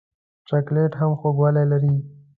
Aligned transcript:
چاکلېټ 0.47 0.91
هم 0.99 1.11
خوږوالی 1.19 1.65
لري. 1.71 1.93